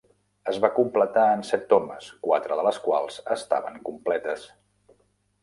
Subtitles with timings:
[0.51, 4.49] Es va completar en set tomes, quatre de les quals estaven completes.